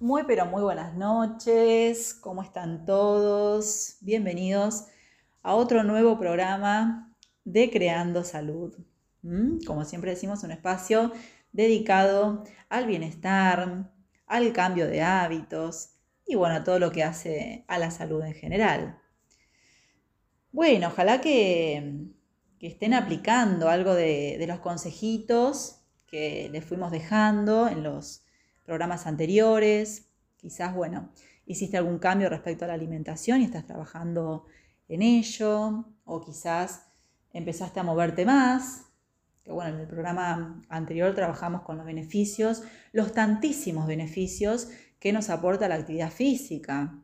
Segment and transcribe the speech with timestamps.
[0.00, 3.96] Muy pero muy buenas noches, ¿cómo están todos?
[4.02, 4.84] Bienvenidos
[5.42, 8.76] a otro nuevo programa de Creando Salud.
[9.22, 9.64] ¿Mm?
[9.64, 11.12] Como siempre decimos, un espacio
[11.50, 13.90] dedicado al bienestar,
[14.26, 15.94] al cambio de hábitos
[16.26, 19.00] y bueno, a todo lo que hace a la salud en general.
[20.52, 22.10] Bueno, ojalá que,
[22.60, 28.25] estén aplicando algo de, de los consejitos que les fuimos dejando en los
[28.66, 30.10] programas anteriores.
[30.36, 31.10] Quizás, bueno,
[31.46, 34.44] hiciste algún cambio respecto a la alimentación y estás trabajando
[34.88, 35.86] en ello.
[36.04, 36.88] O quizás
[37.32, 38.82] empezaste a moverte más.
[39.42, 45.30] Que bueno, en el programa anterior trabajamos con los beneficios, los tantísimos beneficios que nos
[45.30, 46.98] aporta la actividad física.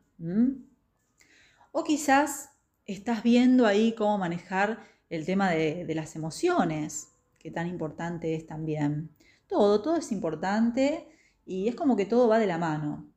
[1.71, 2.51] O quizás
[2.85, 9.11] estás viendo ahí cómo manejar el tema de, las emociones, que tan importante es también.
[9.47, 11.07] Todo, todo es importante
[11.45, 13.09] y es como que todo va de la mano.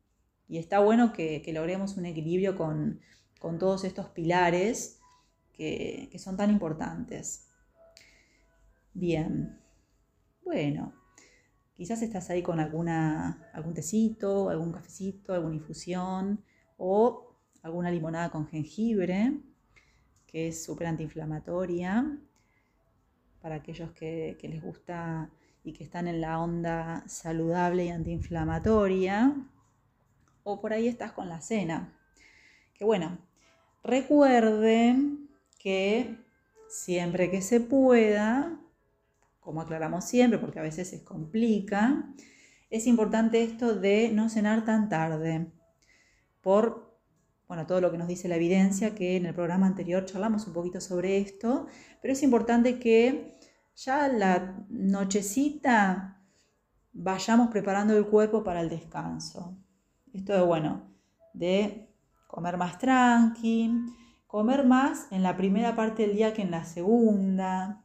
[0.47, 3.01] Y está bueno que, logremos un equilibrio con,
[3.59, 4.99] todos estos pilares
[5.53, 7.47] que, que son tan importantes.
[8.93, 9.59] Bien,
[10.43, 10.93] bueno,
[11.75, 16.43] quizás estás ahí con alguna, algún tecito, algún cafecito, alguna infusión
[16.77, 19.41] o alguna limonada con jengibre
[20.35, 22.19] que es súper antiinflamatoria
[23.41, 25.29] para aquellos que, les gusta
[25.65, 29.35] y que están en la onda saludable y antiinflamatoria.
[30.43, 31.97] O por ahí estás con la cena.
[32.75, 33.17] Que bueno,
[33.83, 35.27] recuerden
[35.59, 36.17] que
[36.69, 38.59] siempre que se pueda,
[39.39, 42.13] como aclaramos siempre, porque a veces se complica,
[42.69, 45.51] es importante esto de no cenar tan tarde
[46.41, 46.85] por
[47.47, 50.53] bueno, todo lo que nos dice la evidencia, que en el programa anterior charlamos un
[50.53, 51.67] poquito sobre esto,
[52.01, 53.35] pero es importante que
[53.75, 56.21] ya la nochecita
[56.93, 59.57] vayamos preparando el cuerpo para el descanso.
[60.13, 60.89] Esto es bueno,
[61.33, 61.89] de
[62.27, 63.69] comer más tranqui,
[64.27, 67.83] comer más en la primera parte del día que en la segunda.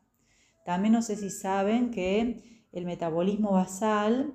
[0.65, 4.34] También no sé si saben que el metabolismo basal,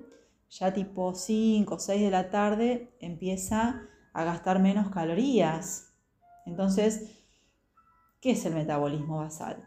[0.50, 5.94] ya tipo 5 o 6 de la tarde, empieza a gastar menos calorías.
[6.44, 7.24] Entonces,
[8.20, 9.66] ¿qué es el metabolismo basal?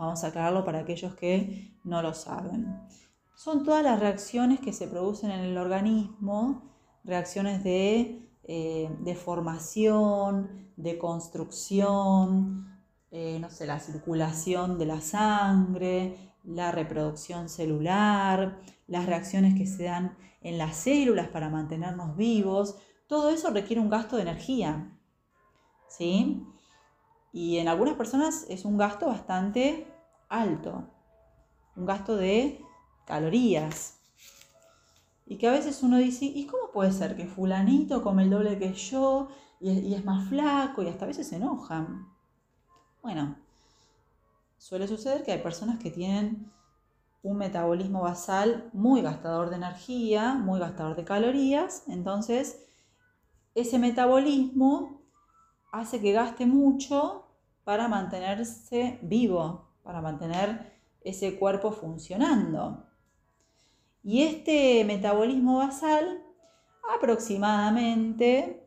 [0.00, 2.74] Vamos a aclararlo para aquellos que no lo saben.
[3.34, 6.72] Son todas las reacciones que se producen en el organismo,
[7.04, 12.80] reacciones de, eh, formación, de construcción,
[13.10, 19.84] eh, no sé, la circulación de la sangre, la reproducción celular, las reacciones que se
[19.84, 24.98] dan en las células para mantenernos vivos, todo eso requiere un gasto de energía.
[25.90, 26.42] ¿Sí?
[27.34, 29.89] Y en algunas personas es un gasto bastante
[30.30, 30.88] alto,
[31.76, 32.64] un gasto de
[33.04, 33.98] calorías.
[35.26, 38.58] Y que a veces uno dice, ¿y cómo puede ser que fulanito come el doble
[38.58, 39.28] que yo
[39.60, 42.08] y es, más flaco y hasta a veces se enojan?
[43.02, 43.36] Bueno,
[44.56, 46.50] suele suceder que hay personas que tienen
[47.22, 52.66] un metabolismo basal muy gastador de energía, muy gastador de calorías, entonces
[53.54, 55.02] ese metabolismo
[55.70, 57.26] hace que gaste mucho
[57.64, 62.86] para mantenerse vivo, para mantener ese cuerpo funcionando.
[64.02, 66.22] Y este metabolismo basal
[66.96, 68.66] aproximadamente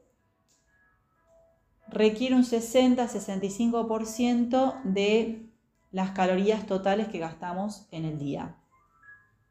[1.88, 5.50] requiere un 60-65% de
[5.92, 8.58] las calorías totales que gastamos en el día.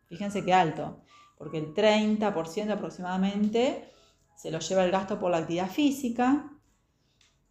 [0.08, 1.02] Fíjense qué alto,
[1.38, 3.88] porque el 30% aproximadamente
[4.34, 6.52] se lo lleva el gasto por la actividad física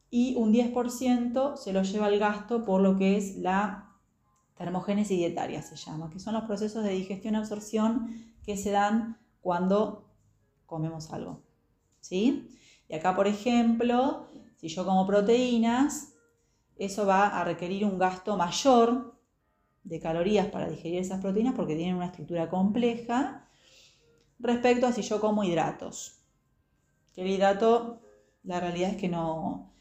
[0.10, 3.91] y un 10% se lo lleva el gasto por lo que es la
[4.62, 9.18] termogénesis dietaria, se llama, que son los procesos de digestión y absorción que se dan
[9.42, 10.10] cuando
[10.66, 11.42] comemos algo.
[12.00, 12.50] ¿sí?
[12.88, 16.14] Y acá, por ejemplo, si yo como proteínas,
[16.78, 19.20] eso va a requerir un gasto mayor
[19.84, 23.48] de calorías para digerir esas proteínas porque tienen una estructura compleja
[24.40, 26.22] respecto a si yo como hidratos
[27.16, 28.02] el hidrato,
[28.44, 29.74] la realidad es que no,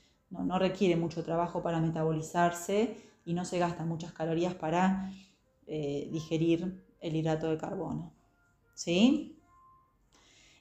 [0.59, 5.12] requiere mucho trabajo para metabolizarse y no se gastan muchas calorías para
[5.67, 8.12] eh, digerir el hidrato de carbono.
[8.75, 9.38] ¿Sí?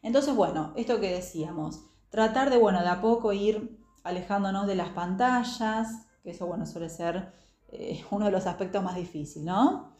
[0.02, 4.90] Entonces, bueno, esto que decíamos, tratar de, bueno, de a poco ir alejándonos de las
[4.90, 7.34] pantallas, que eso, bueno, suele ser
[7.70, 9.96] eh, uno de los aspectos más difíciles, ¿no?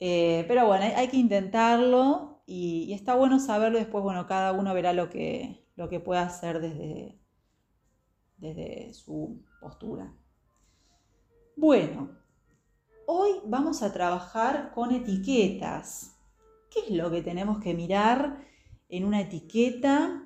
[0.00, 4.72] Eh, pero bueno, hay, que intentarlo y, y, está bueno saberlo, después, bueno, cada uno
[4.72, 7.20] verá lo que, lo que pueda hacer desde,
[8.38, 10.14] desde su postura.
[11.60, 12.08] Bueno,
[13.04, 16.16] hoy vamos a trabajar con etiquetas.
[16.70, 18.46] ¿Qué es lo que tenemos que mirar
[18.88, 20.24] en una etiqueta,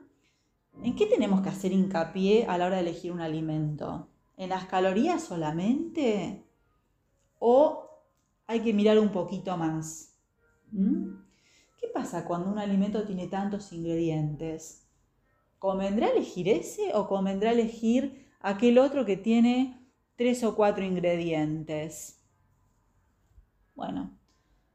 [0.80, 4.10] ¿en qué tenemos que hacer hincapié a la hora de elegir un alimento?
[4.36, 6.46] ¿En las calorías solamente?
[7.40, 7.90] ¿O
[8.46, 10.16] hay que mirar un poquito más?
[10.70, 11.16] ¿Mm?
[11.80, 14.86] ¿Qué pasa cuando un alimento tiene tantos ingredientes?
[15.58, 19.83] ¿Convendrá elegir ese o convendrá elegir aquel otro que tiene
[20.16, 22.24] tres o cuatro ingredientes?
[23.74, 24.18] Bueno,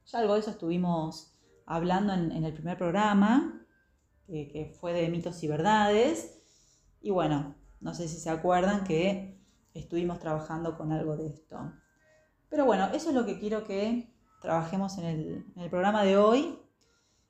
[0.05, 3.65] ya algo de eso estuvimos hablando en, el primer programa,
[4.27, 6.39] que fue de mitos y verdades.
[7.01, 9.39] Y bueno, no sé si se acuerdan que
[9.73, 11.73] estuvimos trabajando con algo de esto.
[12.49, 15.05] Pero bueno, eso es lo que quiero que trabajemos en
[15.55, 16.59] el, programa de hoy.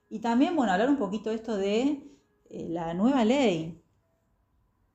[0.09, 2.17] Y también, bueno, hablar un poquito de esto de
[2.49, 3.83] eh, la nueva ley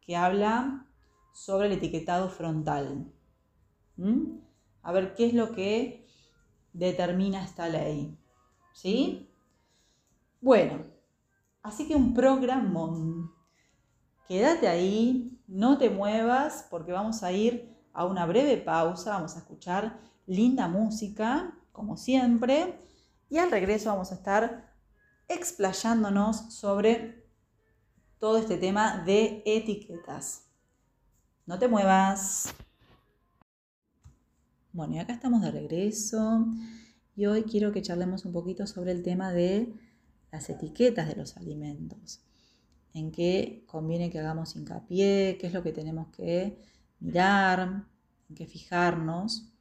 [0.01, 0.87] que habla
[1.35, 3.13] sobre el etiquetado frontal.
[3.97, 4.39] ¿Mm?
[4.83, 6.07] A ver qué es lo que
[6.73, 8.17] determina esta ley.
[8.73, 9.31] ¿Sí?
[10.41, 10.85] Bueno,
[11.63, 13.33] así que un programón.
[14.27, 19.41] Quédate ahí, no te muevas porque vamos a ir a una breve pausa, vamos a
[19.41, 22.79] escuchar linda música, como siempre,
[23.29, 24.73] y al regreso vamos a estar
[25.29, 27.27] explayándonos sobre
[28.19, 30.44] todo este tema de etiquetas.
[31.47, 32.55] No te muevas.
[34.73, 36.47] Bueno, y acá estamos de regreso
[37.15, 39.75] y hoy quiero que charlemos un poquito sobre el tema de
[40.33, 42.23] las etiquetas de los alimentos.
[42.95, 46.57] En qué conviene que hagamos hincapié, qué es lo que tenemos que
[47.01, 47.85] mirar,
[48.31, 49.53] en qué fijarnos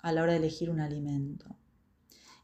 [0.00, 1.54] a la hora de elegir un alimento.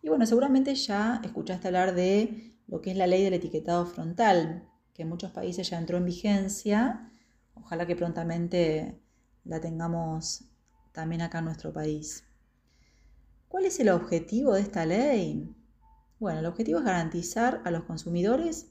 [0.02, 4.68] Y bueno, seguramente ya escuchaste hablar de lo que es la ley del etiquetado frontal,
[4.92, 7.09] que en muchos países ya entró en vigencia.
[7.62, 9.00] Ojalá que prontamente
[9.44, 10.44] la tengamos
[10.92, 12.24] también acá en nuestro país.
[13.48, 15.54] ¿Cuál es el objetivo de esta ley?
[16.18, 18.70] Bueno, el objetivo es garantizar a los consumidores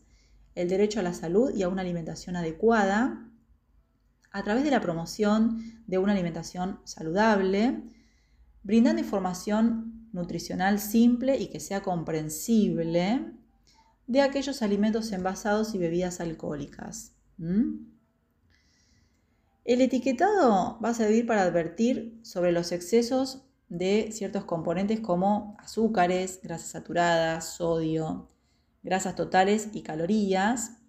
[0.56, 3.26] el derecho a la salud y a una alimentación adecuada
[4.32, 7.82] a través de la promoción de una alimentación saludable,
[8.64, 13.34] brindando información nutricional simple y que sea comprensible
[14.08, 17.14] de aquellos alimentos envasados y bebidas alcohólicas.
[19.70, 26.40] El etiquetado va a servir para advertir sobre los excesos de ciertos componentes como azúcares,
[26.42, 28.32] grasas saturadas, sodio,
[28.82, 30.82] grasas totales y calorías.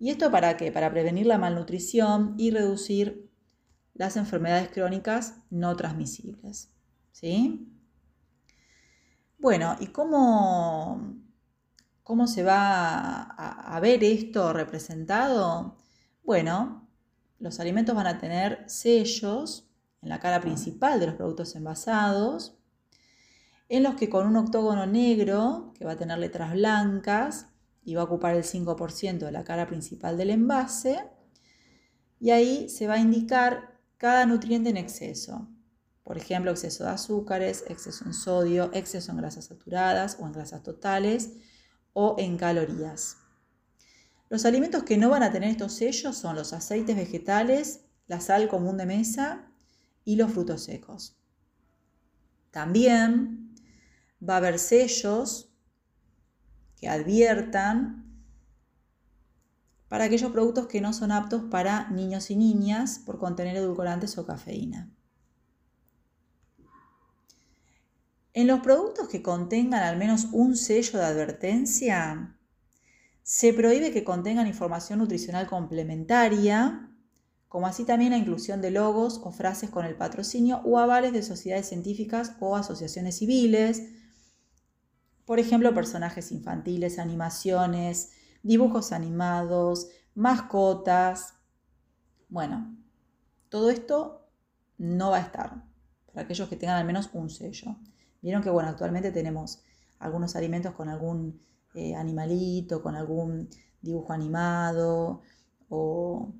[0.00, 0.72] ¿Y esto para qué?
[0.72, 3.30] Para prevenir la malnutrición y reducir
[3.94, 6.74] las enfermedades crónicas no transmisibles.
[7.12, 7.72] ¿Sí?
[9.38, 11.14] Bueno, ¿y cómo,
[12.02, 15.76] cómo se va a, a ver esto representado?
[16.24, 16.79] Bueno,
[17.40, 19.68] los alimentos van a tener sellos
[20.02, 22.56] en la cara principal de los productos envasados,
[23.68, 27.46] en los que con un octógono negro, que va a tener letras blancas
[27.82, 31.08] y va a ocupar el 5% de la cara principal del envase,
[32.18, 35.48] y ahí se va a indicar cada nutriente en exceso.
[36.02, 40.62] Por ejemplo, exceso de azúcares, exceso en sodio, exceso en grasas saturadas o en grasas
[40.62, 41.36] totales
[41.92, 43.19] o en calorías.
[44.30, 48.48] Los alimentos que no van a tener estos sellos son los aceites vegetales, la sal
[48.48, 49.50] común de mesa
[50.04, 51.20] y los frutos secos.
[52.52, 53.56] También
[54.26, 55.52] va a haber sellos
[56.76, 58.24] que adviertan
[59.88, 64.26] para aquellos productos que no son aptos para niños y niñas por contener edulcorantes o
[64.26, 64.94] cafeína.
[68.32, 72.36] En los productos que contengan al menos un sello de advertencia,
[73.30, 76.90] se prohíbe que contengan información nutricional complementaria
[77.46, 81.22] como así también la inclusión de logos o frases con el patrocinio o avales de
[81.22, 83.84] sociedades científicas o asociaciones civiles,
[85.26, 88.10] por ejemplo, personajes infantiles, animaciones,
[88.42, 91.34] dibujos animados, mascotas.
[92.28, 92.76] Bueno,
[93.48, 94.28] todo esto
[94.76, 95.62] no va a estar
[96.06, 97.76] para aquellos que tengan al menos un sello.
[98.22, 99.62] Vieron que, bueno, actualmente tenemos
[100.00, 101.38] algunos alimentos con algún
[101.74, 103.48] eh, animalito, con algún
[103.82, 105.22] dibujo animado
[105.68, 106.32] o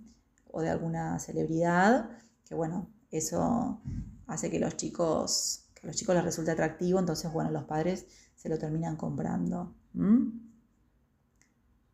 [0.53, 2.11] o de alguna celebridad,
[2.45, 3.81] que bueno, eso
[4.27, 8.07] hace que los chicos, que a los chicos les resulte atractivo, entonces bueno, los padres
[8.37, 9.75] se lo terminan comprando.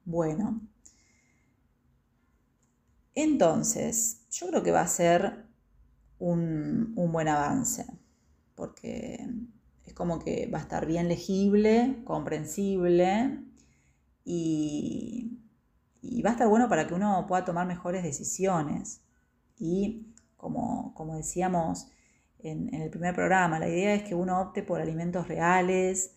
[0.04, 0.60] Bueno,
[3.14, 5.46] entonces yo creo que va a ser
[6.18, 7.86] un, un buen avance,
[8.54, 9.28] porque
[9.96, 13.40] como que va a estar bien legible, comprensible
[14.24, 15.36] y
[16.08, 19.02] y va a estar bueno para que uno pueda tomar mejores decisiones.
[19.58, 21.88] Y como, decíamos
[22.38, 26.14] en, el primer programa, la idea es que uno opte por alimentos reales,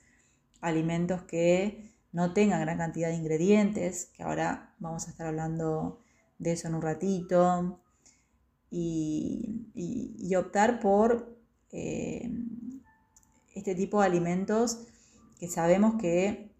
[0.61, 5.99] alimentos que no tengan gran cantidad de ingredientes, que ahora vamos a estar hablando
[6.37, 7.81] de eso en un ratito,
[8.71, 9.65] y,
[10.37, 11.37] optar por
[11.71, 12.31] eh,
[13.59, 14.79] este tipo de alimentos
[15.39, 16.51] que sabemos que,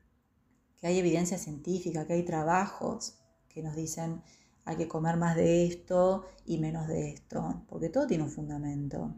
[0.79, 3.17] que hay evidencia científica, que hay trabajos
[3.49, 4.21] que nos dicen
[4.65, 9.15] hay que comer más de esto y menos de esto, porque todo tiene un fundamento.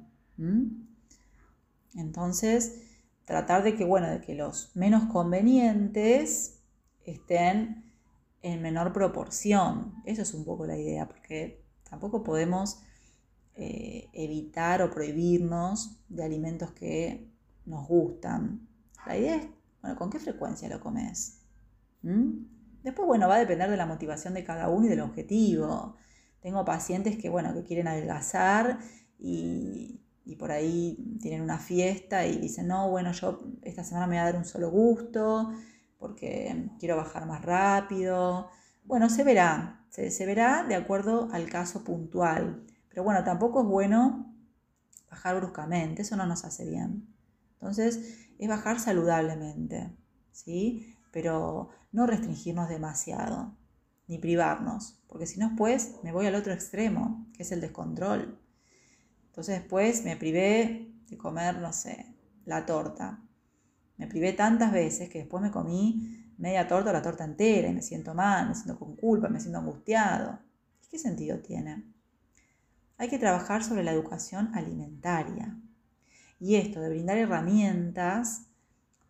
[1.94, 2.84] Entonces,
[3.26, 6.62] tratar de que, bueno, de que los menos convenientes
[7.04, 7.84] estén
[8.42, 9.96] en menor proporción.
[10.06, 12.80] Eso es un poco la idea, porque tampoco podemos
[13.56, 17.31] eh, evitar o prohibirnos de alimentos que
[17.66, 18.68] nos gustan.
[19.06, 19.48] La idea es,
[19.82, 21.42] bueno, ¿con qué frecuencia lo comes?
[22.84, 25.96] Después, bueno, va a depender de la motivación de cada uno y del objetivo.
[26.42, 28.80] Tengo pacientes que, bueno, que quieren adelgazar
[29.20, 34.16] y, y por ahí tienen una fiesta y dicen, no, bueno, yo esta semana me
[34.16, 35.52] voy a dar un solo gusto
[35.98, 38.50] porque quiero bajar más rápido.
[38.84, 42.66] Bueno, se verá, se, verá de acuerdo al caso puntual.
[42.90, 44.34] Pero bueno, tampoco es bueno
[45.10, 47.11] bajar bruscamente, eso no nos hace bien.
[47.62, 49.96] Entonces, es bajar saludablemente,
[50.32, 50.96] ¿sí?
[51.12, 53.56] Pero no restringirnos demasiado,
[54.08, 58.40] ni privarnos, porque si no, después me voy al otro extremo, que es el descontrol.
[59.28, 62.16] Entonces después me privé de comer, no sé,
[62.46, 63.22] la torta.
[63.98, 67.74] Me privé tantas veces que después me comí media torta o la torta entera y
[67.74, 70.40] me siento mal, me siento con culpa, me siento angustiado.
[70.90, 71.86] ¿Qué sentido tiene?
[72.98, 75.56] Hay que trabajar sobre la educación alimentaria.
[76.42, 78.48] Y esto de brindar herramientas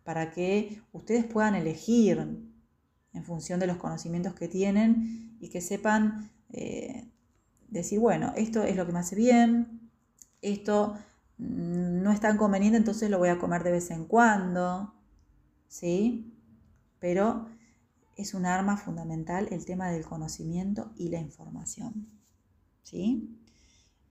[0.04, 6.30] para que ustedes puedan elegir en función de los conocimientos que tienen y que sepan
[6.52, 7.08] eh,
[7.68, 9.90] decir, bueno, esto es lo que me hace bien,
[10.42, 10.94] esto
[11.38, 14.92] no es tan conveniente, entonces lo voy a comer de vez en cuando,
[15.68, 16.36] ¿sí?
[16.98, 17.48] Pero
[18.14, 22.08] es un arma fundamental el tema del conocimiento y la información,
[22.82, 23.38] ¿sí?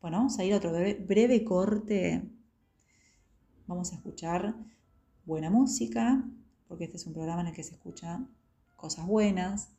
[0.02, 2.31] Bueno, vamos a ir a otro breve, corte.
[3.72, 4.54] Vamos a escuchar
[5.24, 6.26] buena música,
[6.68, 8.28] porque este es un programa en el que se escuchan
[8.76, 9.70] cosas buenas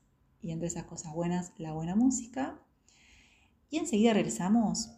[0.40, 2.58] y entre esas cosas buenas la buena música.
[3.68, 4.92] Y enseguida regresamos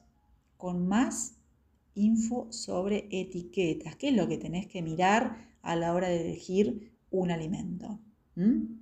[0.56, 1.38] con más
[1.96, 3.96] info sobre etiquetas.
[3.96, 7.98] ¿Qué es lo que tenés que mirar a la hora de elegir un alimento?
[8.36, 8.76] ¿Mm?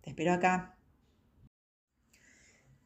[0.00, 0.76] Te espero acá.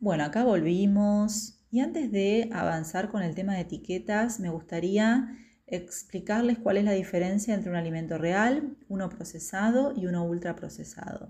[0.01, 1.65] Bueno, acá volvimos.
[1.71, 6.93] Y antes de avanzar con el tema de etiquetas, me gustaría explicarles cuál es la
[6.93, 11.29] diferencia entre un alimento real, uno procesado y uno ultraprocesado.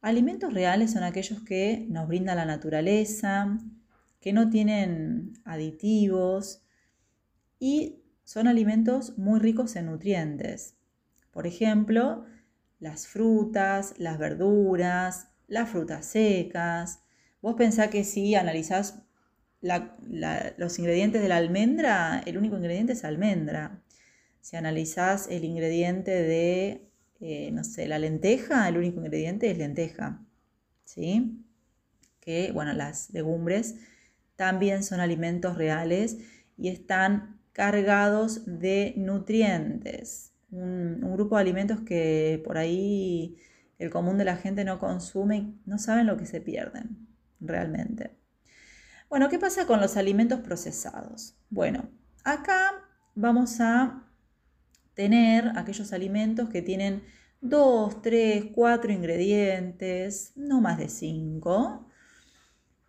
[0.00, 3.58] Alimentos reales son aquellos que nos brinda la naturaleza,
[4.20, 6.62] que no tienen aditivos,
[7.58, 10.76] y son alimentos muy ricos en nutrientes.
[11.32, 12.24] Por ejemplo,
[12.78, 17.00] las frutas, las verduras, las frutas secas.
[17.40, 19.02] Vos pensás que si analizás
[19.60, 23.82] los ingredientes de la almendra, el único ingrediente es almendra.
[24.40, 26.88] Si analizás el ingrediente de,
[27.20, 30.24] eh, no sé, la lenteja, el único ingrediente es lenteja.
[30.84, 31.44] ¿Sí?
[32.20, 33.76] Que, bueno, las legumbres
[34.36, 36.18] también son alimentos reales
[36.56, 40.32] y están cargados de nutrientes.
[40.52, 43.36] Un, grupo de alimentos que por ahí
[43.80, 47.08] el común de la gente no consume no saben lo que se pierden
[47.40, 48.17] realmente.
[49.08, 51.34] Bueno, ¿qué pasa con los alimentos procesados?
[51.48, 51.88] Bueno,
[52.24, 52.72] acá
[53.14, 54.04] vamos a
[54.92, 57.02] tener aquellos alimentos que tienen
[57.40, 61.88] dos, tres, cuatro ingredientes, no más de cinco,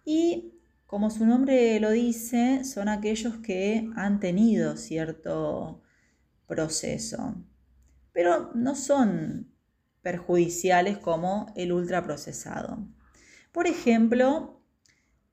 [0.03, 5.81] y como su nombre lo dice, son aquellos que han tenido cierto
[6.47, 7.35] proceso,
[8.11, 9.53] pero no son
[10.01, 12.87] perjudiciales como el ultraprocesado.
[13.53, 14.58] Por ejemplo,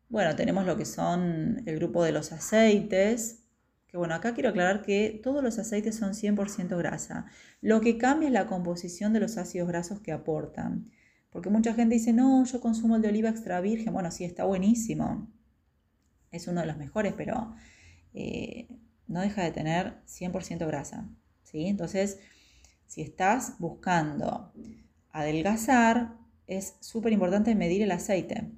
[0.09, 3.45] bueno, tenemos lo que son el grupo de los aceites,
[3.89, 7.27] que bueno, acá quiero aclarar que todos los aceites son 100% grasa.
[7.61, 10.91] Lo que cambia es la composición de los ácidos grasos que aportan.
[11.31, 13.93] Porque mucha gente dice, no, yo consumo el de oliva extra virgen.
[13.93, 15.29] Bueno, sí, está buenísimo
[16.37, 17.55] es uno de los mejores, pero
[18.15, 18.69] eh,
[19.07, 21.09] no deja de tener 100% grasa.
[21.43, 21.67] ¿sí?
[21.67, 22.19] Entonces,
[22.87, 24.53] si estás buscando
[25.11, 28.53] adelgazar, es súper importante medir el aceite,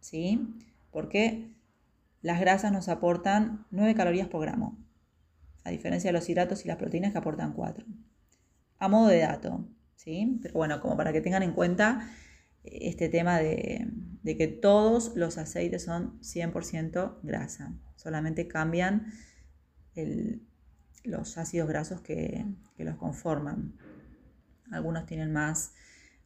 [0.00, 0.38] ¿sí?
[0.92, 1.52] Porque
[2.20, 4.78] las grasas nos aportan 9 calorías por gramo,
[5.64, 7.84] a diferencia de los hidratos y las proteínas que aportan 4.
[8.78, 10.38] A modo de dato, ¿sí?
[10.40, 12.08] Pero bueno, como para que tengan en cuenta
[12.64, 13.88] este tema de,
[14.24, 19.12] que todos los aceites son 100% grasa, solamente cambian
[21.04, 22.44] los ácidos grasos que,
[22.78, 23.76] los conforman.
[24.72, 25.72] Algunos tienen más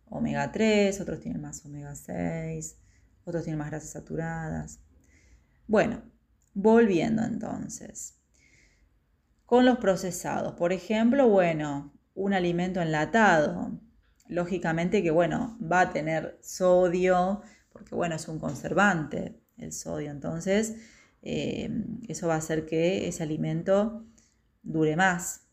[0.09, 2.79] omega 3, otros tienen más omega 6,
[3.27, 4.81] otros tienen más grasas saturadas.
[5.67, 6.03] Bueno,
[6.55, 8.15] volviendo entonces.
[9.45, 13.81] Con los procesados, por ejemplo, bueno, un alimento enlatado,
[14.29, 17.43] lógicamente que, bueno, va a tener sodio,
[17.73, 20.77] porque, bueno, es un conservante el sodio, entonces
[21.23, 21.71] eh,
[22.09, 24.07] eso va a hacer que ese alimento
[24.63, 25.49] dure más,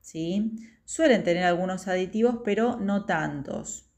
[0.00, 0.56] ¿sí?
[0.84, 3.90] Suelen tener algunos aditivos, pero no tantos.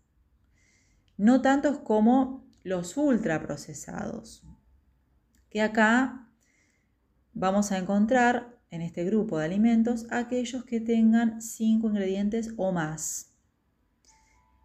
[1.17, 4.43] No tantos como los ultraprocesados,
[5.51, 6.29] que acá
[7.33, 13.37] vamos a encontrar en este grupo de alimentos aquellos que tengan cinco ingredientes o más.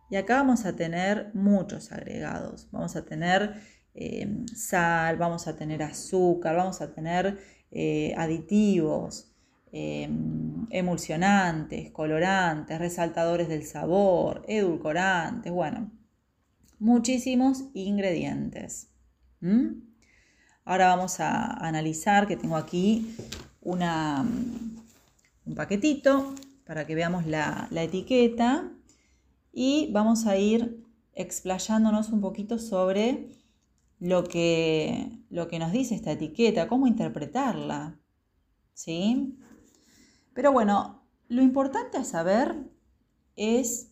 [0.10, 2.68] Y acá vamos a tener muchos agregados.
[2.72, 3.62] Vamos a tener
[3.94, 7.38] eh, sal, vamos a tener azúcar, vamos a tener
[7.70, 9.32] eh, aditivos,
[9.72, 10.10] eh,
[10.72, 16.01] emulsionantes, colorantes, resaltadores del sabor, edulcorantes, bueno,
[16.82, 18.90] muchísimos ingredientes.
[20.66, 23.16] Ahora vamos a analizar que tengo aquí
[23.62, 24.26] una,
[25.46, 26.34] un paquetito
[26.66, 28.72] para que veamos la, etiqueta
[29.54, 30.84] y vamos a ir
[31.14, 33.30] explayándonos un poquito sobre
[34.00, 38.00] lo que, lo que nos dice esta etiqueta, cómo interpretarla.
[38.74, 39.38] ¿Sí?
[40.34, 42.56] Pero bueno, lo importante a saber
[43.36, 43.91] es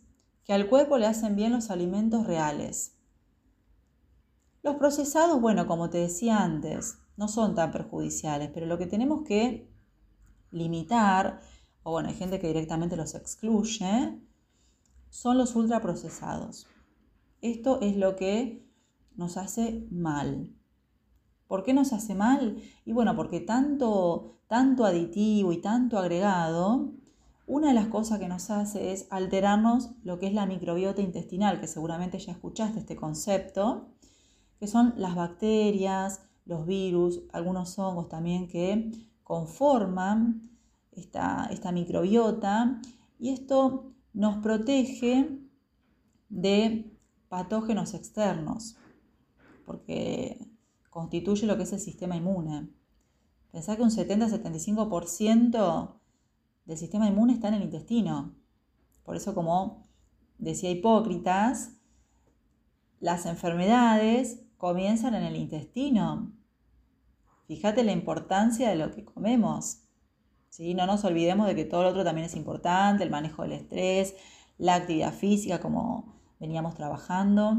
[0.50, 2.98] que al cuerpo le hacen bien los alimentos reales.
[4.64, 9.22] Los procesados, bueno, como te decía antes, no son tan perjudiciales, pero lo que tenemos
[9.22, 9.72] que
[10.50, 11.40] limitar,
[11.84, 14.20] o bueno, hay gente que directamente los excluye,
[15.12, 16.66] son los ultraprocesados.
[17.42, 18.68] Esto es lo que
[19.16, 20.52] nos hace mal.
[21.46, 22.60] ¿Por qué nos hace mal?
[22.86, 26.96] Y bueno, porque tanto, tanto aditivo y tanto agregado,
[27.50, 31.60] una de las cosas que nos hace es alterarnos lo que es la microbiota intestinal,
[31.60, 33.88] que seguramente ya escuchaste este concepto,
[34.60, 38.92] que son las bacterias, los virus, algunos hongos también que
[39.24, 40.52] conforman
[40.92, 42.80] esta, esta microbiota
[43.18, 45.40] y esto nos protege
[46.30, 46.96] de
[47.30, 48.78] patógenos externos,
[49.66, 50.38] porque
[50.92, 52.70] constituye lo que es el sistema inmune.
[53.52, 55.99] Pensá que un 70-75%
[56.70, 58.36] del sistema inmune está en el intestino.
[59.04, 59.88] Por eso, como
[60.38, 61.72] decía Hipócritas,
[63.00, 66.32] las enfermedades comienzan en el intestino.
[67.48, 69.80] Fíjate la importancia de lo que comemos.
[70.50, 70.76] ¿sí?
[70.76, 74.16] No nos olvidemos de que todo lo otro también es importante, el manejo del estrés,
[74.60, 77.58] la actividad física, como veníamos trabajando,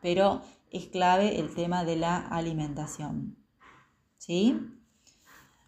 [0.00, 3.36] pero es clave el tema de la alimentación.
[4.16, 4.58] ¿Sí?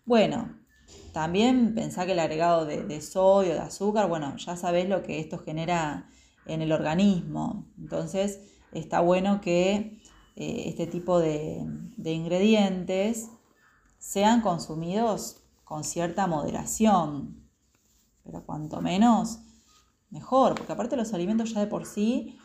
[0.06, 0.56] Bueno,
[1.16, 5.38] también pensá que el agregado de, sodio, de azúcar, bueno, ya sabés lo que esto
[5.38, 6.10] genera
[6.44, 7.64] en el organismo.
[7.78, 9.98] Entonces, está bueno que
[10.36, 11.64] eh, este tipo de,
[12.04, 13.30] ingredientes
[13.96, 17.48] sean consumidos con cierta moderación,
[18.22, 19.38] pero cuanto menos,
[20.10, 22.38] mejor, porque aparte los alimentos ya de por sí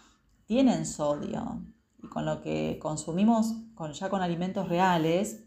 [0.46, 1.62] tienen sodio
[2.02, 5.44] y con lo que consumimos con, ya con alimentos reales,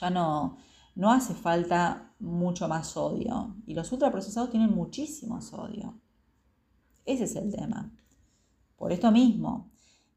[0.00, 0.56] ya no,
[0.98, 3.54] no hace falta mucho más sodio.
[3.66, 5.94] Y los ultraprocesados tienen muchísimo sodio.
[7.04, 7.92] Ese es el tema.
[8.74, 9.70] Por esto mismo,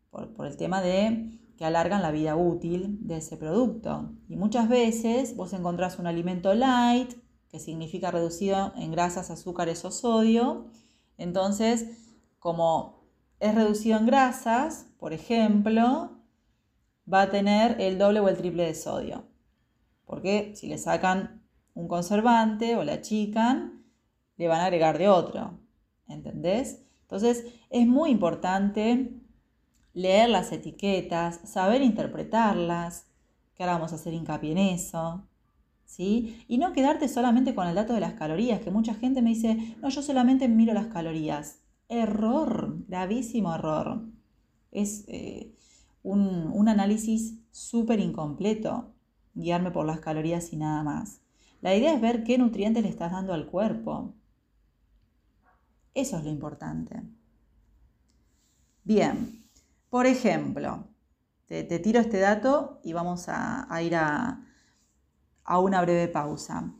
[0.09, 4.09] por, el tema de que alargan la vida útil de ese producto.
[4.27, 7.13] Y muchas veces vos encontrás un alimento light,
[7.47, 10.65] que significa reducido en grasas, azúcares o sodio.
[11.19, 13.05] Entonces, como
[13.39, 16.09] es reducido en grasas, por ejemplo,
[17.11, 19.30] va a tener el doble o el triple de sodio.
[20.11, 21.41] Porque si le sacan
[21.73, 23.85] un conservante o la achican,
[24.35, 25.57] le van a agregar de otro.
[26.09, 26.83] ¿Entendés?
[27.03, 29.15] Entonces, es muy importante
[29.93, 33.07] leer las etiquetas, saber interpretarlas,
[33.55, 35.29] que ahora vamos a hacer hincapié en eso,
[35.85, 36.43] ¿sí?
[36.49, 39.77] Y no quedarte solamente con el dato de las calorías, que mucha gente me dice,
[39.81, 41.61] no, yo solamente miro las calorías.
[41.87, 44.09] Error, gravísimo error.
[44.71, 45.55] Es eh,
[46.03, 48.90] un, un análisis súper incompleto,
[49.33, 51.21] guiarme por las calorías y nada más.
[51.61, 54.13] La idea es ver qué nutrientes le estás dando al cuerpo.
[55.93, 57.01] Eso es lo importante.
[58.83, 59.45] Bien,
[59.89, 60.87] por ejemplo,
[61.45, 64.43] te, tiro este dato y vamos a, ir a,
[65.43, 66.73] a una breve pausa.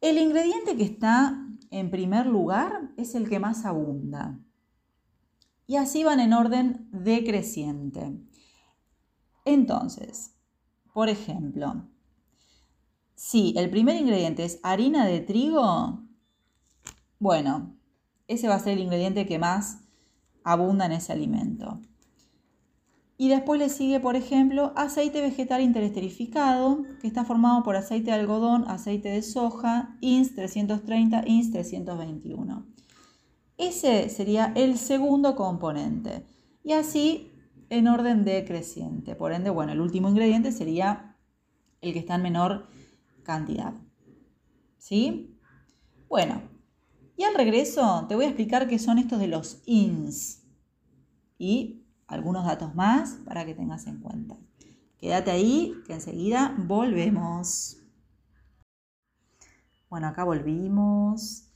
[0.00, 4.38] El ingrediente que está en primer lugar es el que más abunda.
[5.66, 8.16] Y así van en orden decreciente.
[9.44, 10.33] Entonces,
[10.94, 11.88] por ejemplo,
[13.16, 16.00] si el primer ingrediente es harina de trigo,
[17.18, 17.74] bueno,
[18.28, 19.80] ese va a ser el ingrediente que más
[20.44, 21.80] abunda en ese alimento.
[23.18, 28.20] Y después le sigue, por ejemplo, aceite vegetal interesterificado, que está formado por aceite de
[28.20, 32.66] algodón, aceite de soja, INS 330, INS 321.
[33.58, 36.24] Ese sería el segundo componente.
[36.62, 37.33] Y así
[37.70, 39.14] en orden decreciente.
[39.14, 41.16] Por ende, bueno, el último ingrediente sería
[41.80, 42.66] el que está en menor
[43.22, 43.74] cantidad.
[44.78, 45.38] ¿Sí?
[46.08, 46.42] Bueno,
[47.16, 50.42] y al regreso te voy a explicar qué son estos de los INS.
[51.38, 54.36] Y algunos datos más para que tengas en cuenta.
[54.98, 57.78] Quédate ahí, que enseguida volvemos.
[59.88, 61.50] Bueno, acá volvimos.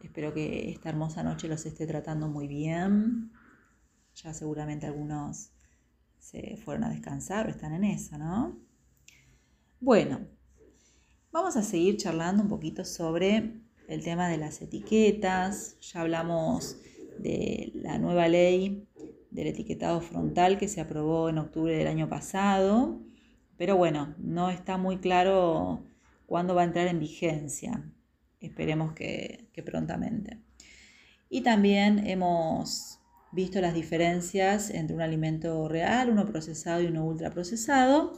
[0.00, 3.32] Espero que esta hermosa noche los esté tratando muy bien.
[4.14, 5.50] Ya seguramente algunos
[6.18, 8.58] se fueron a descansar o están en eso, ¿no?
[9.80, 10.20] Bueno,
[11.32, 15.78] vamos a seguir charlando un poquito sobre el tema de las etiquetas.
[15.80, 16.78] Ya hablamos
[17.18, 18.88] de la nueva ley
[19.30, 23.02] del etiquetado frontal que se aprobó en octubre del año pasado,
[23.56, 25.84] pero bueno, no está muy claro
[26.26, 27.84] cuándo va a entrar en vigencia.
[28.40, 30.40] Esperemos que, prontamente.
[31.28, 33.00] Y también hemos
[33.34, 38.14] visto las diferencias entre un alimento real, uno procesado y uno ultraprocesado.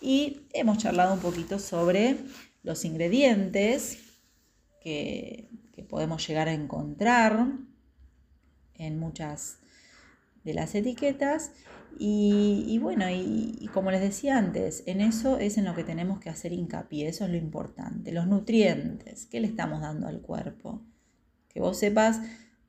[0.00, 2.16] Y hemos charlado un poquito sobre
[2.62, 3.98] los ingredientes
[4.80, 5.48] que,
[5.88, 7.48] podemos llegar a encontrar
[8.74, 9.58] en muchas
[10.44, 11.52] de las etiquetas
[11.98, 16.28] y, bueno, y, como les decía antes, en eso es en lo que tenemos que
[16.28, 20.82] hacer hincapié, eso es lo importante, los nutrientes, ¿qué le estamos dando al cuerpo?
[21.48, 22.20] Que vos sepas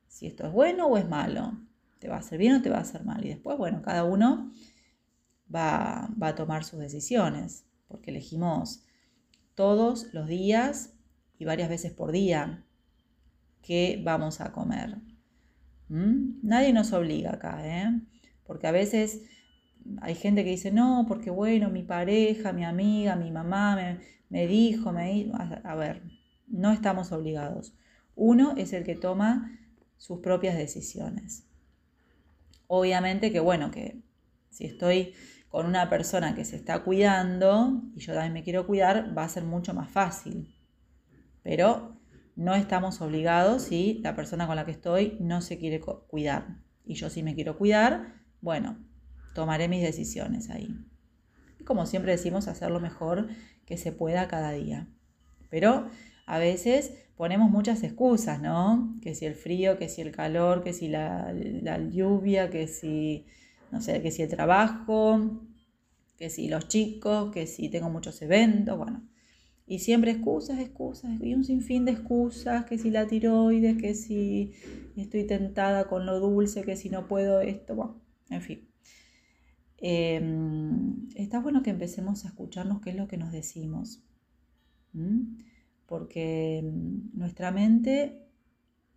[0.08, 1.58] si esto es bueno o es malo,
[1.99, 3.23] te va a hacer bien o te va a hacer mal.
[3.25, 4.51] Y después, bueno, cada uno
[5.53, 8.83] va, va a tomar sus decisiones, porque elegimos
[9.55, 10.93] todos los días
[11.38, 12.63] y varias veces por día
[13.62, 14.97] qué vamos a comer.
[15.89, 16.39] ¿Mm?
[16.43, 18.01] Nadie nos obliga acá, ¿eh?
[18.45, 19.23] Porque a veces
[20.01, 23.77] hay gente que dice, no, porque bueno, mi pareja, mi amiga, mi mamá
[24.29, 25.31] me, dijo, me
[25.63, 26.03] A ver,
[26.47, 27.75] no estamos obligados.
[28.15, 29.59] Uno es el que toma
[29.97, 31.48] sus propias decisiones.
[32.71, 34.03] Obviamente que bueno, que
[34.51, 35.15] si estoy
[35.49, 39.29] con una persona que se está cuidando y yo también me quiero cuidar, va a
[39.29, 40.55] ser mucho más fácil.
[41.41, 41.99] Pero
[42.36, 46.60] no estamos obligados si la persona con la que estoy no se quiere cuidar.
[46.86, 48.77] Y yo sí me quiero cuidar, bueno,
[49.34, 50.69] tomaré mis decisiones ahí.
[51.60, 53.29] Y como siempre decimos, hacer lo mejor
[53.65, 54.88] que se pueda cada día.
[55.49, 55.89] Pero
[56.27, 58.97] a veces ponemos muchas excusas, ¿no?
[59.01, 61.34] Que si el frío, que si el calor, que si la,
[61.91, 63.25] lluvia, que si,
[63.73, 65.41] no sé, que si el trabajo,
[66.17, 69.05] que si los chicos, que si tengo muchos eventos, bueno.
[69.67, 74.53] Y siempre excusas, excusas, y un sinfín de excusas, que si la tiroides, que si
[74.95, 78.69] estoy tentada con lo dulce, que si no puedo esto, bueno, en fin.
[79.79, 84.05] Em, está bueno que empecemos a escucharnos qué es lo que nos decimos.
[85.89, 88.23] Porque em, nuestra mente,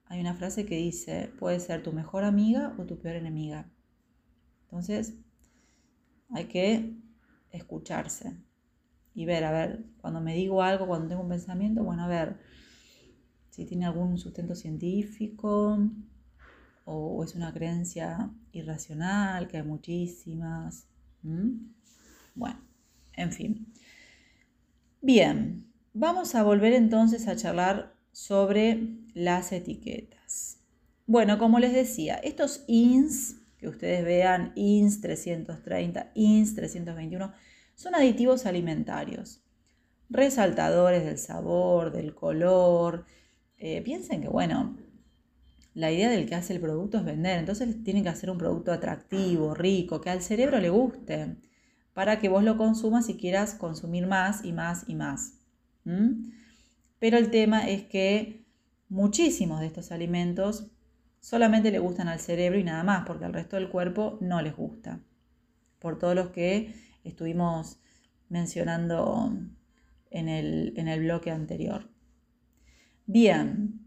[0.07, 3.71] hay una frase que dice, puede ser tu mejor amiga o tu peor enemiga.
[4.65, 5.15] Entonces,
[6.31, 6.95] hay que
[7.51, 8.37] escucharse
[9.15, 12.39] y ver, a ver, cuando me digo algo, cuando tengo un pensamiento, bueno, a ver
[13.51, 15.79] si tiene algún sustento científico
[16.85, 20.87] o, es una creencia irracional, que hay muchísimas.
[22.35, 22.61] Bueno,
[23.15, 23.73] en fin.
[25.03, 30.59] Bien, vamos a volver entonces a charlar sobre las etiquetas.
[31.07, 37.33] Bueno, como les decía, estos INS, que ustedes vean, INS 330, INS 321,
[37.75, 39.43] son aditivos alimentarios,
[40.09, 43.05] resaltadores del sabor, del color.
[43.59, 44.77] Eh, piensen que, bueno,
[45.75, 48.73] la idea del que hace el producto es vender, entonces tienen que hacer un producto
[48.73, 51.37] atractivo, rico, que al cerebro le guste,
[51.95, 55.42] para que vos lo consumas y quieras consumir más y más y más.
[55.85, 58.45] Pero el tema es que
[58.89, 60.71] muchísimos de estos alimentos
[61.21, 64.57] solamente le gustan al cerebro y nada más, porque al resto del cuerpo no les
[64.57, 65.01] gusta.
[65.79, 67.81] Por todos los que estuvimos
[68.29, 69.33] mencionando
[70.11, 71.91] en el, en el bloque anterior.
[73.07, 73.81] Bien,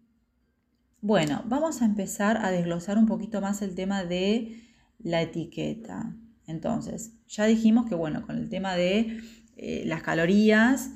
[1.02, 4.62] bueno, vamos a empezar a desglosar un poquito más el tema de
[5.00, 6.16] la etiqueta.
[6.48, 9.20] Entonces, ya dijimos que bueno, con el tema de
[9.56, 10.92] eh, las calorías,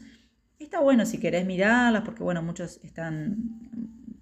[0.60, 3.38] está bueno si querés mirarlas, porque bueno, muchos están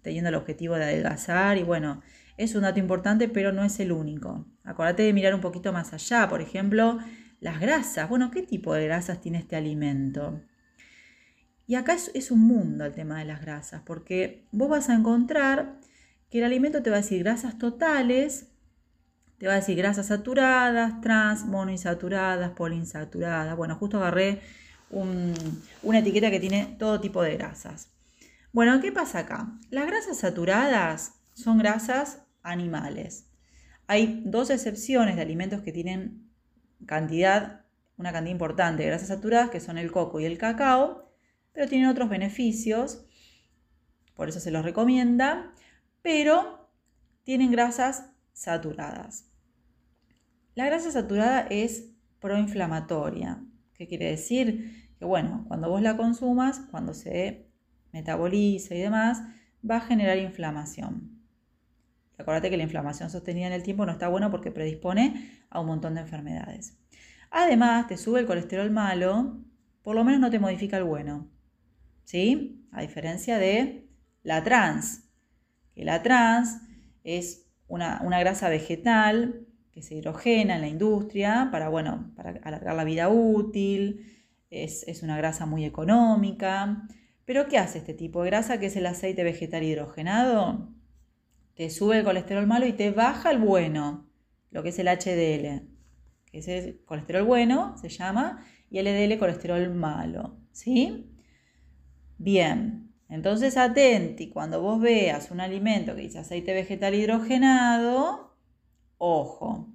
[0.01, 2.01] teniendo el objetivo de adelgazar y bueno,
[2.37, 4.45] es un dato importante, pero no es el único.
[4.63, 6.99] Acuérdate de mirar un poquito más allá, por ejemplo,
[7.39, 8.07] las grasas.
[8.07, 10.41] Bueno, ¿qué tipo de grasas tiene este alimento?
[11.65, 15.79] Y acá es, un mundo el tema de las grasas, porque vos vas a encontrar
[16.29, 18.47] que el alimento te va a decir grasas totales,
[19.37, 23.57] te va a decir grasas saturadas, trans, monoinsaturadas, poliinsaturadas.
[23.57, 24.41] Bueno, justo agarré
[24.89, 27.89] una etiqueta que tiene todo tipo de grasas.
[28.53, 29.59] Bueno, ¿qué pasa acá?
[29.69, 33.29] Las grasas saturadas son grasas animales.
[33.87, 36.29] Hay dos excepciones de alimentos que tienen
[36.85, 37.65] cantidad,
[37.97, 41.11] una cantidad importante de grasas saturadas, que son el coco y el cacao,
[41.53, 43.05] pero tienen otros beneficios,
[44.15, 45.53] por eso se los recomienda,
[46.01, 46.69] pero
[47.23, 49.25] tienen grasas saturadas.
[50.55, 53.43] La grasa saturada es proinflamatoria.
[53.77, 54.91] ¿Qué quiere decir?
[54.97, 57.47] Que bueno, cuando vos la consumas, cuando se
[57.91, 59.21] metaboliza y demás,
[59.69, 61.17] va a generar inflamación.
[62.17, 65.67] Acuérdate que la inflamación sostenida en el tiempo no está buena porque predispone a un
[65.67, 66.77] montón de enfermedades.
[67.29, 69.39] Además, te sube el colesterol malo,
[69.83, 71.29] por lo menos no te modifica el bueno.
[72.03, 72.67] ¿Sí?
[72.71, 73.87] A diferencia de
[74.23, 75.03] la trans,
[75.75, 76.61] que la trans
[77.03, 79.46] es una, grasa vegetal
[79.77, 84.11] que se hidrogena en la industria para, bueno, para alargar la vida útil,
[84.49, 86.87] es, es una grasa muy económica,
[87.25, 90.71] pero ¿qué hace este tipo de grasa que es el aceite vegetal hidrogenado?
[91.53, 94.09] Te sube el colesterol malo y te baja el bueno,
[94.49, 95.67] lo que es el HDL,
[96.25, 101.13] que es el colesterol bueno, se llama, y LDL colesterol malo, ¿sí?
[102.17, 108.26] Bien, entonces atenti, cuando vos veas un alimento que dice aceite vegetal hidrogenado,
[108.97, 109.67] ojo.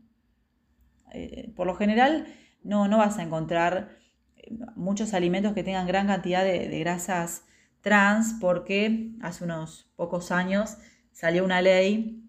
[1.12, 2.26] Eh, por lo general
[2.62, 4.02] no, no vas a encontrar
[4.74, 7.44] muchos alimentos que tengan gran cantidad de, grasas
[7.80, 10.76] trans porque hace unos pocos años
[11.12, 12.24] salió una ley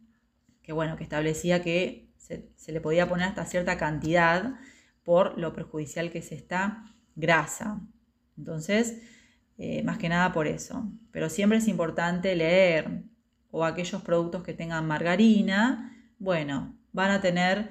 [0.61, 4.55] que, bueno, que establecía que se, le podía poner hasta cierta cantidad
[5.03, 7.81] por lo perjudicial que es esta grasa.
[8.37, 9.01] Entonces,
[9.57, 10.89] eh, más que nada por eso.
[11.11, 13.03] Pero siempre es importante leer
[13.51, 17.69] o aquellos productos que tengan margarina, bueno, van a tener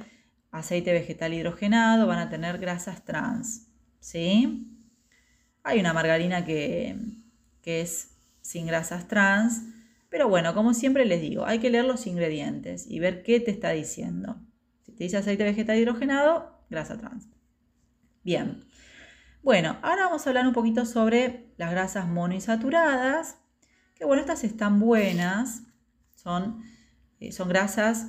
[0.51, 3.69] aceite vegetal hidrogenado, van a tener grasas trans.
[3.99, 4.69] ¿sí?
[5.63, 6.97] Hay una margarina que,
[7.65, 8.11] es
[8.43, 9.63] sin grasas trans,
[10.11, 13.51] pero bueno, como siempre les digo, hay que leer los ingredientes y ver qué te
[13.51, 14.37] está diciendo.
[14.83, 17.29] Si te dice aceite vegetal hidrogenado, grasa trans.
[18.25, 18.65] Bien.
[19.43, 23.39] Bueno, ahora vamos a hablar un poquito sobre las grasas monoinsaturadas,
[23.95, 25.63] que bueno, estas están buenas,
[26.15, 26.63] son,
[27.21, 28.09] eh, son grasas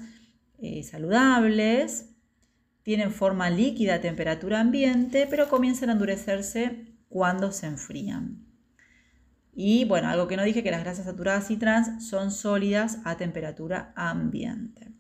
[0.63, 2.15] eh, saludables,
[2.83, 8.47] tienen forma líquida a temperatura ambiente, pero comienzan a endurecerse cuando se enfrían.
[9.53, 13.17] Y bueno, algo que no dije, que las grasas saturadas y trans son sólidas a
[13.17, 14.93] temperatura ambiente.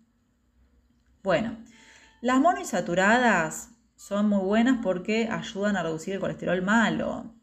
[1.23, 1.57] Bueno,
[2.21, 7.33] las monoinsaturadas son muy buenas porque ayudan a reducir el colesterol malo.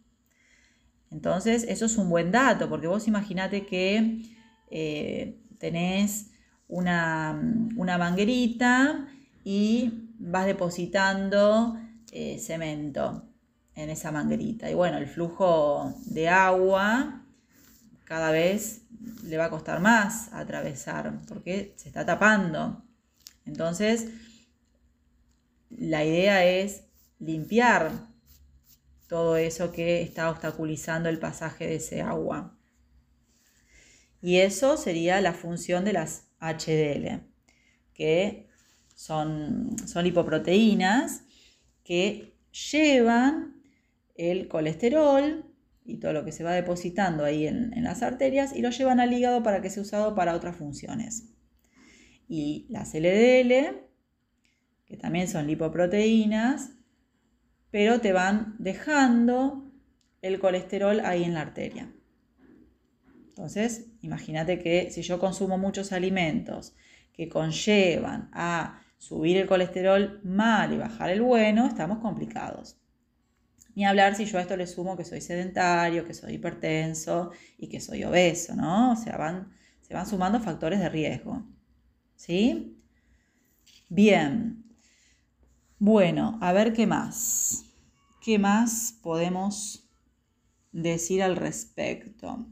[1.10, 4.22] Entonces, eso es un buen dato, porque vos imaginate que
[4.70, 6.30] eh, tenés
[6.70, 7.38] una,
[7.76, 9.08] una manguerita
[9.44, 11.78] y vas depositando
[12.12, 13.28] eh, cemento
[13.74, 14.70] en esa manguerita.
[14.70, 17.26] Y bueno, el flujo de agua
[18.04, 18.82] cada vez
[19.24, 22.84] le va a costar más atravesar porque se está tapando.
[23.46, 24.08] Entonces,
[25.70, 26.84] la idea es
[27.18, 27.92] limpiar
[29.08, 32.56] todo eso que está obstaculizando el pasaje de ese agua.
[34.22, 37.20] Y eso sería la función de las HDL,
[37.94, 38.48] que
[38.94, 41.24] son, son lipoproteínas
[41.84, 42.34] que
[42.72, 43.62] llevan
[44.14, 45.44] el colesterol
[45.84, 49.12] y todo lo que se va depositando ahí en, las arterias y lo llevan al
[49.12, 51.32] hígado para que sea usado para otras funciones.
[52.28, 53.80] Y las LDL,
[54.86, 56.72] que también son lipoproteínas,
[57.70, 59.72] pero te van dejando
[60.22, 61.92] el colesterol ahí en la arteria.
[63.28, 66.74] Entonces, imagínate que si yo consumo muchos alimentos
[67.12, 72.76] que conllevan a subir el colesterol mal y bajar el bueno, estamos complicados.
[73.74, 77.68] Ni hablar si yo a esto le sumo que soy sedentario, que soy hipertenso y
[77.68, 78.92] que soy obeso, ¿no?
[78.92, 81.46] O sea, van, se van sumando factores de riesgo.
[82.16, 82.76] ¿Sí?
[83.88, 84.64] Bien.
[85.78, 87.64] Bueno, a ver qué más.
[88.20, 89.88] ¿Qué más podemos
[90.72, 92.46] decir al respecto?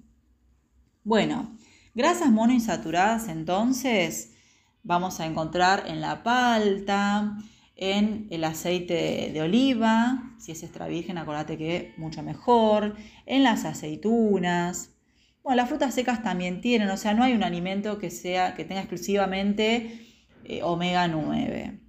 [1.08, 1.56] Bueno,
[1.94, 4.34] grasas monoinsaturadas entonces
[4.82, 7.38] vamos a encontrar en la palta,
[7.76, 12.94] en el aceite de oliva, si es extra virgen, acuérdate que mucho mejor,
[13.24, 14.98] en las aceitunas.
[15.42, 18.66] Bueno, las frutas secas también tienen, o sea, no hay un alimento que sea que
[18.66, 20.04] tenga exclusivamente
[20.44, 21.80] eh, omega 9.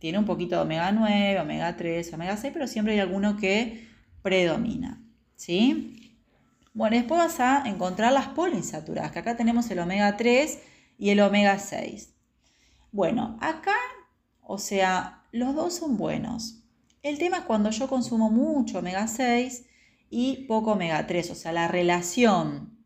[0.00, 3.86] Tiene un poquito de omega 9, omega 3, omega 6, pero siempre hay alguno que
[4.20, 5.00] predomina,
[5.36, 6.03] ¿sí?
[6.74, 10.58] Bueno, después vas a encontrar las poliinsaturadas, que acá tenemos el omega 3
[10.98, 12.12] y el omega 6.
[12.90, 13.76] Bueno, acá,
[14.42, 16.64] o sea, los dos son buenos.
[17.02, 19.66] El tema es cuando yo consumo mucho omega 6
[20.10, 22.76] y poco omega 3, o sea, la relación,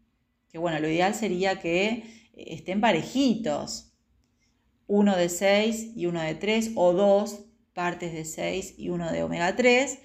[0.50, 3.94] que bueno, lo ideal sería que estén parejitos,
[4.86, 7.40] uno de 6 y uno de 3, o dos
[7.72, 9.98] partes de 6 y uno de omega 3,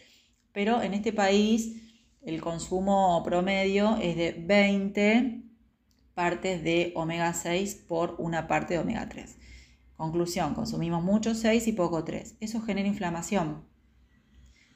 [0.54, 1.83] pero en este país
[2.26, 5.42] el consumo promedio es de 20
[6.14, 9.38] partes de omega 6 por una parte de omega 3.
[9.98, 12.38] Conclusión, consumimos mucho 6 y poco 3.
[12.40, 13.66] Eso genera inflamación.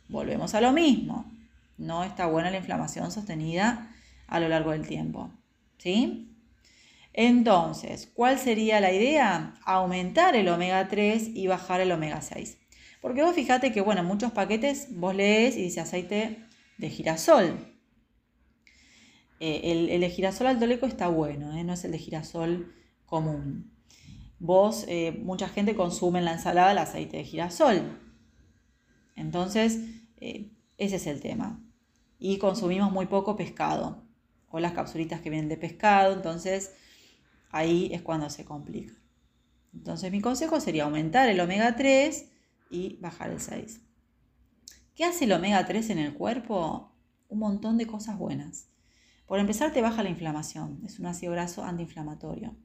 [0.10, 1.32] Volvemos a lo mismo.
[1.78, 3.94] No está buena la inflamación sostenida
[4.28, 5.32] a lo largo del tiempo.
[5.78, 6.34] ¿Sí?
[7.14, 9.56] Entonces, ¿cuál sería la idea?
[9.66, 12.58] Aumentar el omega 3 y bajar el omega 6.
[13.02, 16.47] Porque vos fíjate que, bueno, en muchos paquetes vos lees y dice aceite
[16.78, 17.78] de girasol.
[19.40, 21.64] Eh, el, de girasol altoleco está bueno, ¿eh?
[21.64, 22.74] no es el de girasol
[23.06, 23.72] común.
[24.40, 28.00] Vos, eh, mucha gente consume en la ensalada el aceite de girasol.
[29.16, 29.80] Entonces,
[30.20, 31.64] ese es el tema.
[32.20, 34.04] Y consumimos muy poco pescado
[34.50, 36.14] o las capsulitas que vienen de pescado.
[36.14, 36.74] Entonces,
[37.50, 38.94] ahí es cuando se complica.
[39.74, 42.32] Entonces, mi consejo sería aumentar el omega 3
[42.70, 43.87] y bajar el 6.
[44.98, 46.92] ¿Qué hace el omega 3 en el cuerpo?
[47.30, 48.72] Un montón de cosas buenas.
[49.28, 50.82] Por empezar, te baja la inflamación.
[50.84, 52.56] Es un ácido graso antiinflamatorio.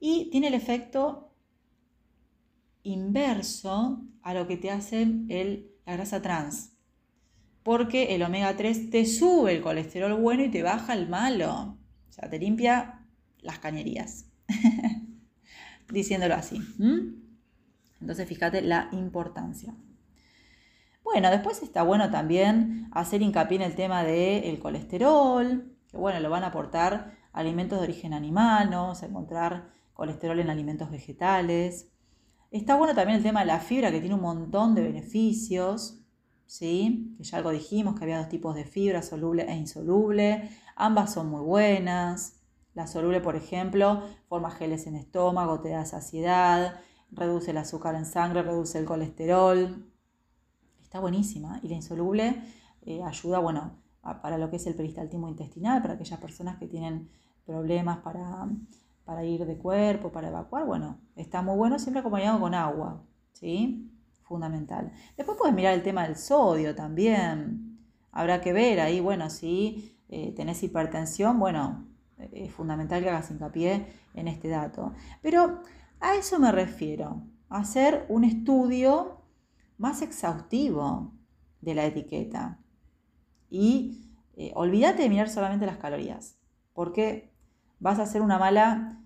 [0.00, 1.34] Y tiene el efecto
[2.84, 6.72] inverso a lo que te hace el, la grasa trans.
[7.62, 11.76] Porque el omega 3 te sube el colesterol bueno y te baja el malo.
[12.08, 13.06] O sea, te limpia
[13.40, 14.24] las cañerías.
[15.92, 16.62] Diciéndolo así.
[18.00, 19.76] Entonces, fíjate la importancia.
[21.06, 26.30] Bueno, después está bueno también hacer hincapié en el tema del colesterol, que bueno, lo
[26.30, 28.82] van a aportar alimentos de origen animal, ¿no?
[28.82, 31.92] Vamos a encontrar colesterol en alimentos vegetales.
[32.50, 36.00] Está bueno también el tema de la fibra, que tiene un montón de beneficios,
[36.44, 37.14] ¿sí?
[37.16, 40.50] Que ya algo dijimos, que había dos tipos de fibra, soluble e insoluble.
[40.74, 42.42] Ambas son muy buenas.
[42.74, 46.80] La soluble, por ejemplo, forma geles en estómago, te da saciedad,
[47.12, 49.86] reduce el azúcar en sangre, reduce el colesterol
[51.00, 51.60] buenísima.
[51.62, 52.42] Y la insoluble
[52.82, 53.76] eh, ayuda, bueno,
[54.22, 57.08] para lo que es el peristaltismo intestinal, para aquellas personas que tienen
[57.44, 58.48] problemas para,
[59.04, 63.90] para ir de cuerpo, para evacuar, bueno, está muy bueno siempre acompañado con agua, ¿sí?
[64.22, 64.92] Fundamental.
[65.16, 67.78] Después puedes mirar el tema del sodio también.
[68.10, 71.86] Habrá que ver ahí, bueno, si eh, tenés hipertensión, bueno,
[72.32, 74.92] es fundamental que hagas hincapié en este dato.
[75.22, 75.60] Pero
[76.00, 79.15] a eso me refiero, hacer un estudio
[79.78, 81.12] más exhaustivo
[81.60, 82.58] de la etiqueta.
[83.50, 86.38] Y eh, olvídate de mirar solamente las calorías,
[86.72, 87.32] porque
[87.78, 89.02] vas a hacer una mala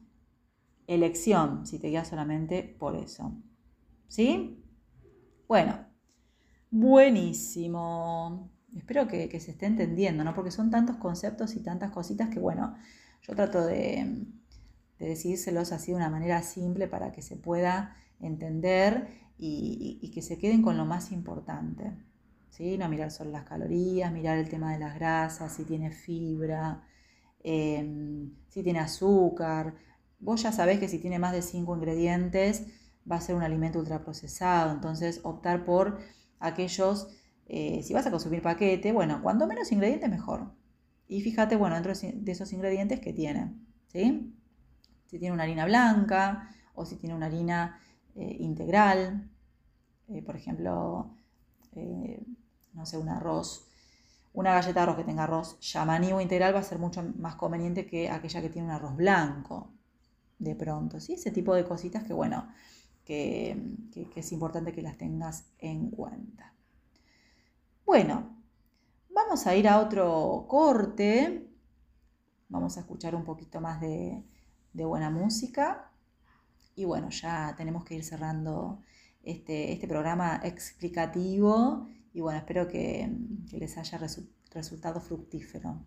[0.87, 3.33] elección si te guías solamente por eso.
[4.09, 4.62] ¿Sí?
[5.46, 5.87] Bueno,
[6.70, 8.50] buenísimo.
[8.76, 10.35] Espero que, se esté entendiendo, ¿no?
[10.35, 12.74] Porque son tantos conceptos y tantas cositas que, bueno,
[13.22, 14.26] yo trato de,
[14.98, 20.38] de decírselos así de una manera simple para que se pueda entender y, que se
[20.38, 21.92] queden con lo más importante.
[22.50, 22.76] ¿sí?
[22.79, 26.83] No mirar solo las calorías, mirar el tema de las grasas, si tiene fibra,
[27.42, 29.74] em, si tiene azúcar.
[30.18, 32.66] Vos ya sabés que si tiene más de 5 ingredientes
[33.11, 35.98] va a ser un alimento ultraprocesado, entonces optar por
[36.38, 37.09] aquellos,
[37.46, 40.53] eh, si vas a consumir paquete, bueno, cuanto menos ingredientes mejor.
[41.09, 43.55] Y fíjate, bueno, dentro de esos ingredientes que tiene,
[43.88, 44.35] ¿sí?
[45.07, 47.81] Si tiene una harina blanca o si tiene una harina
[48.16, 49.31] eh, integral,
[50.09, 51.14] eh, por ejemplo,
[51.73, 52.25] eh,
[52.73, 53.68] no sé, un arroz,
[54.33, 57.37] una galleta de arroz que tenga arroz yamaní o integral va a ser mucho más
[57.37, 59.73] conveniente que aquella que tiene un arroz blanco,
[60.38, 61.14] de pronto, ¿sí?
[61.14, 62.49] Ese tipo de cositas que, bueno,
[63.05, 63.57] que,
[64.16, 66.55] es importante que las tengas en cuenta.
[67.85, 68.37] Bueno,
[69.11, 71.49] vamos a ir a otro corte,
[72.49, 74.24] vamos a escuchar un poquito más de
[74.72, 75.89] buena música
[76.75, 78.83] y bueno, ya tenemos que ir cerrando
[79.23, 83.09] este, este programa explicativo y bueno, espero que,
[83.53, 83.99] les haya
[84.53, 85.85] resultado fructífero,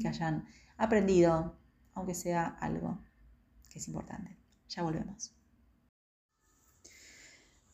[0.00, 0.46] que hayan
[0.76, 1.56] aprendido,
[1.94, 2.98] aunque sea algo
[3.70, 4.36] que es importante.
[4.68, 5.34] Ya volvemos.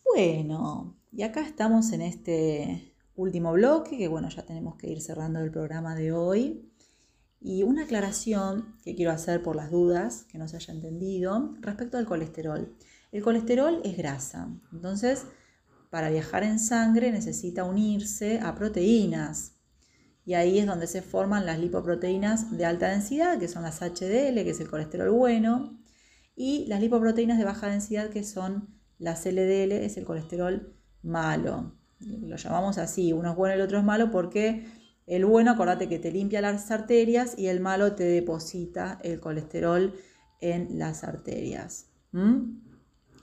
[0.04, 5.40] Bueno, y acá estamos en este último bloque, que bueno, ya tenemos que ir cerrando
[5.40, 6.69] el programa de hoy.
[7.40, 11.96] Y una aclaración que quiero hacer por las dudas que no se haya entendido respecto
[11.96, 12.76] al colesterol.
[13.12, 15.24] El colesterol es grasa, entonces
[15.90, 19.56] para viajar en sangre necesita unirse a proteínas.
[20.24, 24.44] Y ahí es donde se forman las lipoproteínas de alta densidad, que son las HDL,
[24.44, 25.78] que es el colesterol bueno.
[26.36, 31.74] y las lipoproteínas de baja densidad que son las LDL, es el colesterol malo.
[31.98, 34.66] Lo llamamos así, uno es bueno y el otro es malo porque
[35.10, 39.92] el bueno, acordate que te limpia las arterias y el malo te deposita el colesterol
[40.40, 41.90] en las arterias.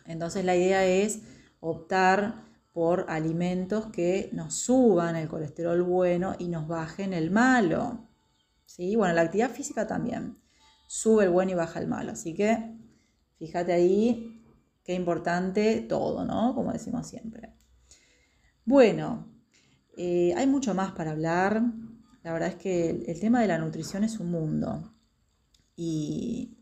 [0.06, 1.22] Entonces la idea es
[1.62, 8.10] optar por alimentos que nos suban el colesterol bueno y nos bajen el malo.
[8.66, 8.98] ¿Sí?
[8.98, 10.38] Bueno, la actividad física también
[10.88, 12.12] sube el bueno y baja el malo.
[12.12, 12.78] Así que
[13.40, 14.44] fíjate ahí
[14.84, 16.54] qué importante todo, ¿no?
[16.54, 17.54] Como decimos siempre.
[18.66, 19.27] Bueno,
[19.98, 21.64] eh, hay mucho más para hablar.
[22.24, 24.94] La verdad es que el, tema de la nutrición es un mundo
[25.76, 26.54] y,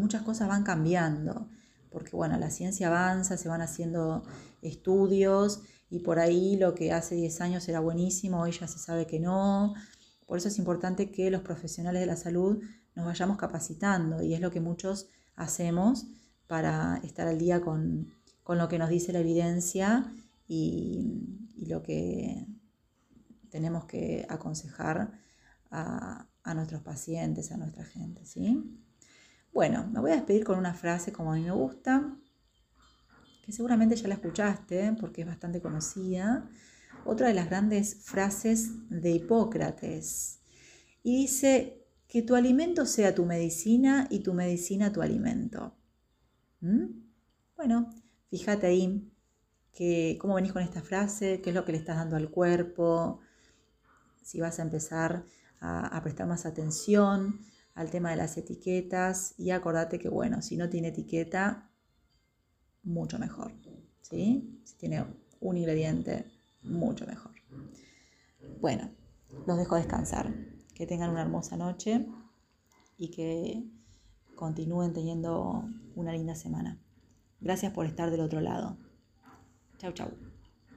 [0.00, 1.48] muchas cosas van cambiando,
[1.90, 4.24] porque bueno, la ciencia avanza, se van haciendo
[4.62, 5.60] estudios
[5.90, 9.20] y por ahí lo que hace 10 años era buenísimo, hoy ya se sabe que
[9.20, 9.74] no.
[10.26, 12.62] Por eso es importante que los profesionales de la salud
[12.94, 16.06] nos vayamos capacitando y es lo que muchos hacemos
[16.46, 18.08] para estar al día con,
[18.48, 20.12] lo que nos dice la evidencia
[20.48, 22.46] y lo que
[23.50, 25.12] tenemos que aconsejar
[25.70, 28.80] a, nuestros pacientes, a nuestra gente, ¿sí?
[29.52, 32.16] Bueno, me voy a despedir con una frase como a mí me gusta,
[33.44, 36.48] que seguramente ya la escuchaste porque es bastante conocida.
[37.04, 40.40] Otra de las grandes frases de Hipócrates.
[41.02, 41.80] Y dice,
[42.10, 45.76] que tu alimento sea tu medicina y tu medicina tu alimento.
[46.60, 46.86] ¿Mm?
[47.56, 47.88] Bueno,
[48.28, 49.08] fíjate ahí
[49.72, 53.20] que, cómo venís con esta frase, qué es lo que le estás dando al cuerpo,
[54.30, 55.24] si vas a empezar
[55.60, 57.40] a, prestar más atención
[57.74, 61.68] al tema de las etiquetas y acordate que, bueno, si no tiene etiqueta,
[62.84, 63.52] mucho mejor.
[64.02, 65.04] Si tiene
[65.40, 66.26] un ingrediente,
[66.62, 67.32] mucho mejor.
[68.60, 68.88] Bueno,
[69.48, 70.32] los dejo descansar.
[70.76, 72.06] Que tengan una hermosa noche
[72.96, 73.68] y que
[74.36, 75.64] continúen teniendo
[75.96, 76.80] una linda semana.
[77.40, 78.78] Gracias por estar del otro lado.
[79.78, 80.29] Chau, chau.